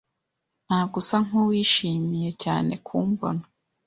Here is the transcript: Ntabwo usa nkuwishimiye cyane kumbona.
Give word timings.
Ntabwo 0.67 0.95
usa 1.01 1.17
nkuwishimiye 1.25 2.29
cyane 2.43 2.73
kumbona. 2.85 3.43